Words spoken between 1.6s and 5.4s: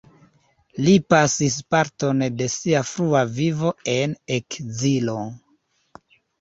parton de sia frua vivo en ekzilo.